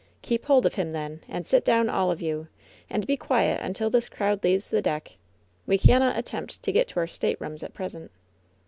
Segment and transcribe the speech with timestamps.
[0.23, 1.21] "Keep hold of him, then.
[1.29, 2.47] And sit down, all of you,
[2.89, 5.11] and be quiet until this crowd leaves the deck.
[5.67, 8.09] We can not attempt to get to our staterooms at present."